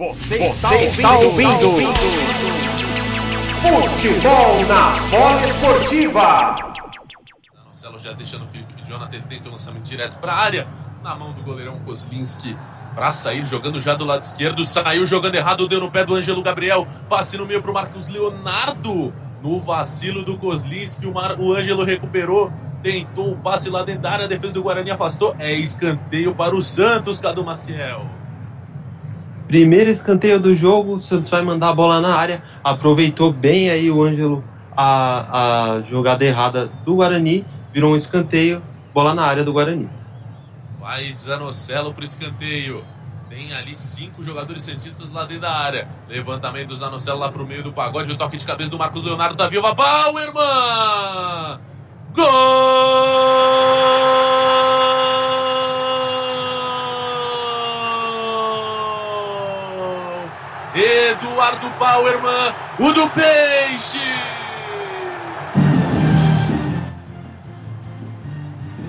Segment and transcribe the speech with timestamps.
[0.00, 1.92] Você, Você está, ouvindo, ouvindo.
[3.60, 6.56] Futebol na bola esportiva.
[7.66, 10.68] Marcelo já deixando o Felipe Jonathan tenta o lançamento direto para a área.
[11.04, 12.56] Na mão do goleirão Kozlinski
[12.94, 14.64] para sair, jogando já do lado esquerdo.
[14.64, 16.88] Saiu jogando errado, deu no pé do Ângelo Gabriel.
[17.06, 19.12] Passe no meio para o Marcos Leonardo.
[19.42, 21.38] No vacilo do Kozlinski, o, Mar...
[21.38, 22.50] o Ângelo recuperou.
[22.82, 25.36] Tentou o passe lá dentro da área, a defesa do Guarani afastou.
[25.38, 28.19] É escanteio para o Santos, Cadu Maciel.
[29.50, 32.40] Primeiro escanteio do jogo, o Santos vai mandar a bola na área.
[32.62, 34.44] Aproveitou bem aí o Ângelo
[34.76, 37.44] a, a jogada errada do Guarani.
[37.74, 38.62] Virou um escanteio,
[38.94, 39.90] bola na área do Guarani.
[40.78, 42.84] Vai Zanocelo pro escanteio.
[43.28, 45.88] Tem ali cinco jogadores santistas lá dentro da área.
[46.08, 48.12] Levantamento do Zanocelo lá pro meio do pagode.
[48.12, 49.74] O toque de cabeça do Marcos Leonardo da Viva.
[49.74, 51.58] Bauerman!
[52.14, 52.30] Gol!
[61.30, 64.00] Eduardo Bauerman, o do Peixe!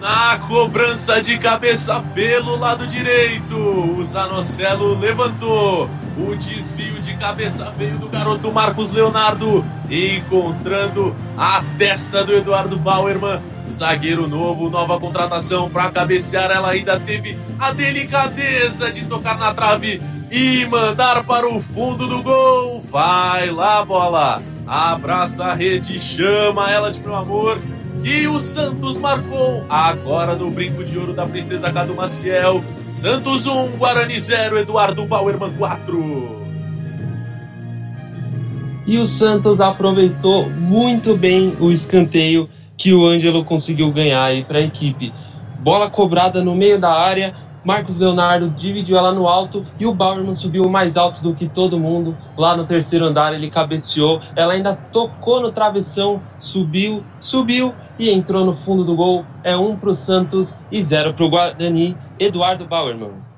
[0.00, 5.90] Na cobrança de cabeça pelo lado direito, o Zanocelo levantou.
[6.16, 13.38] O desvio de cabeça veio do garoto Marcos Leonardo, encontrando a testa do Eduardo Bauerman.
[13.70, 16.50] Zagueiro novo, nova contratação para cabecear.
[16.50, 20.00] Ela ainda teve a delicadeza de tocar na trave
[20.30, 22.80] e mandar para o fundo do gol.
[22.90, 24.40] Vai lá, bola.
[24.66, 27.58] Abraça a rede, chama ela de meu amor.
[28.04, 32.62] E o Santos marcou agora no brinco de ouro da Princesa Cadu Maciel.
[32.94, 36.40] Santos 1, Guarani 0, Eduardo Bauerman 4.
[38.86, 44.58] E o Santos aproveitou muito bem o escanteio que o Ângelo conseguiu ganhar aí para
[44.58, 45.12] a equipe.
[45.60, 50.34] Bola cobrada no meio da área, Marcos Leonardo dividiu ela no alto e o Bauerman
[50.34, 52.16] subiu mais alto do que todo mundo.
[52.36, 58.46] Lá no terceiro andar ele cabeceou, ela ainda tocou no travessão, subiu, subiu e entrou
[58.46, 59.26] no fundo do gol.
[59.44, 61.96] É um para o Santos e zero para o Guarani.
[62.18, 63.30] Eduardo Bauerman.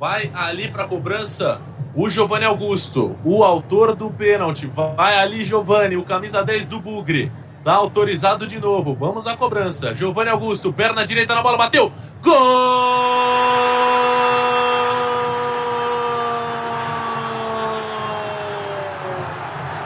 [0.00, 1.60] Vai ali para a cobrança
[1.98, 4.68] o Giovanni Augusto, o autor do pênalti.
[4.68, 7.32] Vai ali, Giovanni, o camisa 10 do Bugre.
[7.64, 8.94] Tá autorizado de novo.
[8.94, 9.96] Vamos à cobrança.
[9.96, 11.92] Giovanni Augusto, perna direita na bola, bateu.
[12.22, 12.38] Gol!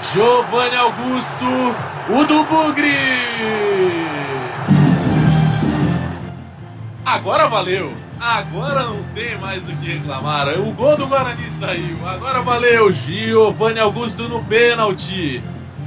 [0.02, 1.46] Giovanni Augusto,
[2.10, 2.92] o do Bugre.
[7.06, 7.90] Agora valeu.
[8.22, 10.48] Agora não tem mais o que reclamar.
[10.60, 12.06] O gol do Guarani saiu.
[12.06, 12.92] Agora valeu.
[12.92, 15.42] Giovanni Augusto no pênalti.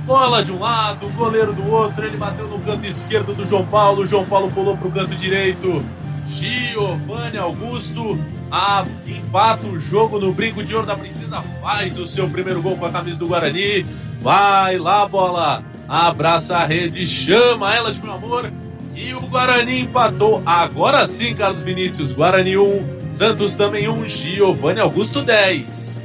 [0.06, 2.06] Bola de um lado, goleiro do outro.
[2.06, 4.02] Ele bateu no canto esquerdo do João Paulo.
[4.02, 5.82] O João Paulo pulou pro canto direito.
[6.28, 8.20] Giovanni Augusto
[8.52, 11.42] a, empata o jogo no brinco de ouro da Princesa.
[11.62, 13.84] Faz o seu primeiro gol com a camisa do Guarani.
[14.22, 15.64] Vai lá, bola.
[15.88, 18.52] Abraça a rede, chama ela de meu amor.
[18.96, 20.42] E o Guarani empatou.
[20.46, 22.12] Agora sim, Carlos Vinícius.
[22.12, 25.96] Guarani 1, Santos também 1, Giovanni Augusto 10.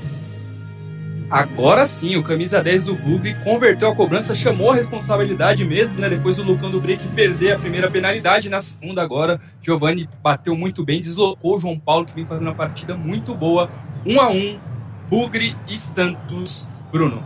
[1.31, 6.09] Agora sim, o camisa 10 do Bugre converteu a cobrança, chamou a responsabilidade mesmo, né?
[6.09, 10.85] Depois do Lucão do Break perder a primeira penalidade, na segunda agora, Giovanni bateu muito
[10.85, 13.71] bem, deslocou o João Paulo, que vem fazendo uma partida muito boa.
[14.05, 14.59] 1 um a 1 um,
[15.09, 16.69] Bugre e Santos.
[16.91, 17.23] Bruno.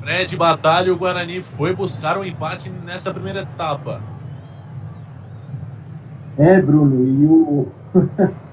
[0.00, 4.02] Fred Batalha, o Guarani foi buscar um empate nessa primeira etapa.
[6.38, 7.68] É, Bruno, e o.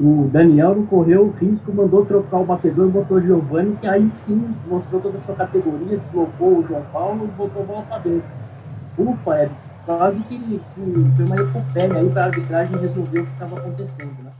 [0.00, 4.54] o Daniel não correu risco, mandou trocar o batedor, botou o Giovanni, que aí sim
[4.66, 8.28] mostrou toda a sua categoria, deslocou o João Paulo e botou a bola pra dentro.
[8.98, 9.50] Ufa, é
[9.86, 14.30] quase que, que foi uma epopéia aí pra arbitragem resolver o que estava acontecendo, né?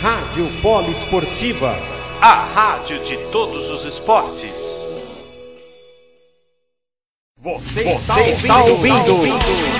[0.00, 1.74] Rádio Poliesportiva,
[2.20, 4.84] a rádio de todos os esportes.
[7.44, 9.73] Você, Você está, ouvindo, está ouvindo.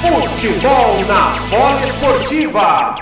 [0.00, 2.94] Futebol na bola esportiva.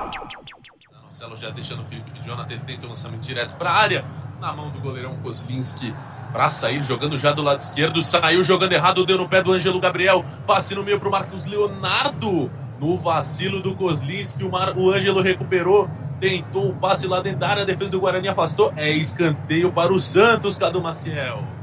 [1.02, 4.04] Marcelo já deixando o Felipe Jonathan tenta o lançamento direto para a área.
[4.40, 5.94] Na mão do goleirão Kozlinski
[6.32, 8.00] para sair, jogando já do lado esquerdo.
[8.00, 10.24] Saiu jogando errado, deu no pé do Ângelo Gabriel.
[10.46, 12.50] Passe no meio para o Marcos Leonardo.
[12.80, 14.76] No vacilo do Kozlinski, o, Mar...
[14.76, 15.90] o Ângelo recuperou.
[16.18, 18.72] Tentou o passe lá dentro da área, a defesa do Guarani afastou.
[18.74, 21.55] É escanteio para o Santos, Cadu Maciel.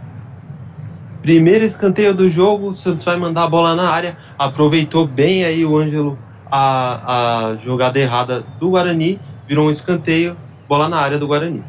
[1.23, 4.17] Primeiro escanteio do jogo, o Santos vai mandar a bola na área.
[4.37, 6.19] Aproveitou bem aí o Ângelo
[6.51, 9.17] a, a jogada errada do Guarani.
[9.47, 10.35] Virou um escanteio,
[10.67, 11.63] bola na área do Guarani.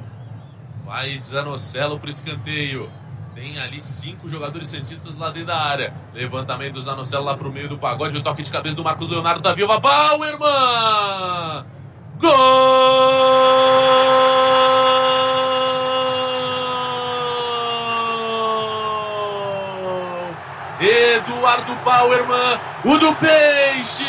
[0.85, 2.91] Vai Zanocelo pro escanteio.
[3.33, 5.95] Tem ali cinco jogadores santistas lá dentro da área.
[6.12, 8.17] Levantamento do Zanocelo lá pro meio do pagode.
[8.17, 9.79] O toque de cabeça do Marcos Leonardo da Viva.
[9.79, 11.65] Bauerman!
[12.21, 12.33] Gol!
[21.26, 24.05] Eduardo Bauerman, o do Peixe!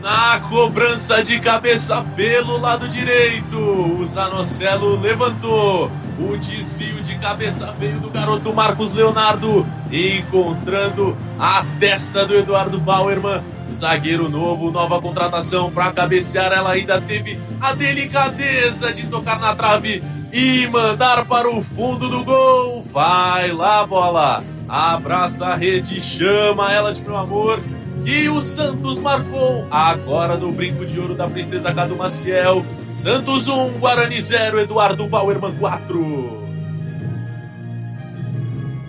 [0.00, 5.90] Na cobrança de cabeça pelo lado direito, o Zanocelo levantou.
[6.18, 13.42] O desvio de cabeça veio do garoto Marcos Leonardo, encontrando a testa do Eduardo Bauerman.
[13.74, 16.52] Zagueiro novo, nova contratação para cabecear.
[16.52, 22.24] Ela ainda teve a delicadeza de tocar na trave e mandar para o fundo do
[22.24, 22.82] gol.
[22.92, 24.42] Vai lá, bola!
[24.68, 27.58] Abraça a rede, chama ela de meu amor.
[28.06, 32.64] E o Santos marcou agora no brinco de ouro da Princesa Cadu Maciel.
[32.94, 36.40] Santos 1, Guarani 0, Eduardo Bauerman 4.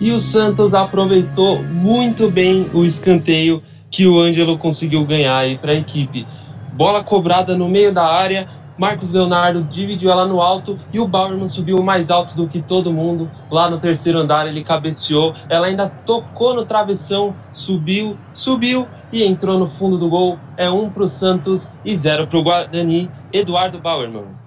[0.00, 5.72] E o Santos aproveitou muito bem o escanteio que o Ângelo conseguiu ganhar aí para
[5.72, 6.26] a equipe.
[6.72, 11.48] Bola cobrada no meio da área, Marcos Leonardo dividiu ela no alto e o Bauerman
[11.48, 13.30] subiu mais alto do que todo mundo.
[13.50, 19.58] Lá no terceiro andar ele cabeceou, ela ainda tocou no travessão, subiu, subiu e entrou
[19.58, 20.38] no fundo do gol.
[20.56, 23.10] É um para o Santos e zero para o Guarani.
[23.32, 24.42] Eduardo Bauerman.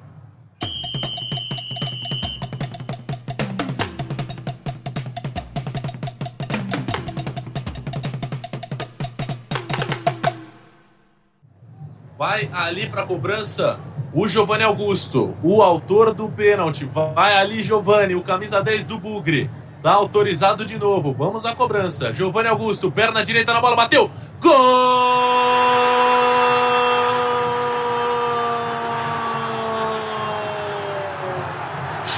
[12.17, 13.77] Vai ali para cobrança
[14.15, 16.85] o Giovanni Augusto, o autor do pênalti.
[16.85, 19.49] Vai ali, Giovanni, o camisa 10 do Bugre.
[19.83, 21.13] Tá autorizado de novo.
[21.13, 22.13] Vamos à cobrança.
[22.13, 24.09] Giovanni Augusto, perna direita na bola, bateu.
[24.39, 24.53] Gol!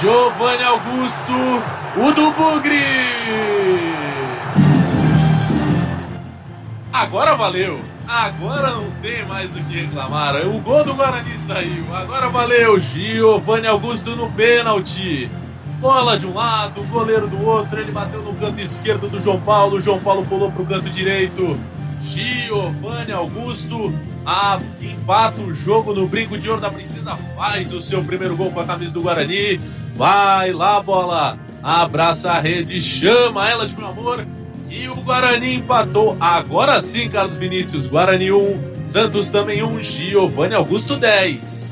[0.00, 1.32] Giovanni Augusto,
[1.96, 2.80] o do Bugre.
[6.92, 7.97] Agora valeu.
[8.08, 10.34] Agora não tem mais o que reclamar.
[10.46, 11.94] O gol do Guarani saiu.
[11.94, 12.80] Agora valeu.
[12.80, 15.28] Giovanni Augusto no pênalti.
[15.78, 17.78] Bola de um lado, goleiro do outro.
[17.78, 19.76] Ele bateu no canto esquerdo do João Paulo.
[19.76, 21.54] O João Paulo pulou pro canto direito.
[22.00, 23.92] Giovanni Augusto
[24.80, 27.14] empata o jogo no brinco de ouro da Princesa.
[27.36, 29.60] Faz o seu primeiro gol com a camisa do Guarani.
[29.96, 31.38] Vai lá, bola.
[31.62, 34.24] Abraça a rede, chama ela de meu amor.
[34.70, 36.16] E o Guarani empatou.
[36.20, 37.86] Agora sim, Carlos Vinícius.
[37.86, 41.68] Guarani 1, Santos também 1, Giovanni Augusto 10.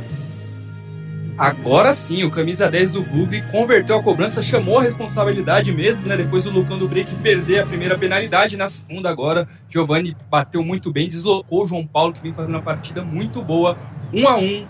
[1.39, 6.17] Agora sim, o camisa 10 do Bugre converteu a cobrança, chamou a responsabilidade mesmo, né?
[6.17, 8.57] Depois do Lucão do Break perder a primeira penalidade.
[8.57, 12.63] Na segunda agora, Giovanni bateu muito bem, deslocou o João Paulo, que vem fazendo uma
[12.63, 13.77] partida muito boa.
[14.15, 14.67] 1 a 1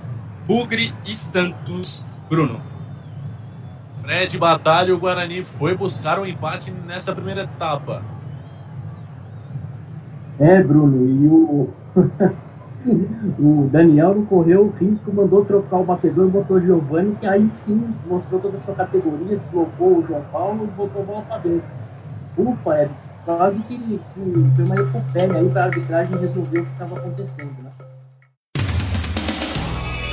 [0.49, 2.05] Bugre e Santos.
[2.29, 2.61] Bruno.
[4.03, 8.16] Fred Batalha, o Guarani foi buscar um empate nessa primeira etapa.
[10.39, 11.69] É, Bruno, e o.
[13.39, 17.83] o Daniel não correu risco, mandou trocar o batedor, botou o Giovanni, que aí sim
[18.07, 21.67] mostrou toda a sua categoria, deslocou o João Paulo e botou a bola pra dentro.
[22.37, 22.89] Ufa, é
[23.25, 27.71] quase que, que foi uma epopéia aí pra arbitragem resolver o que estava acontecendo, né?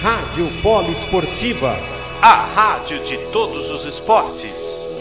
[0.01, 1.75] Rádio Polo Esportiva,
[2.21, 4.92] a rádio de todos os esportes.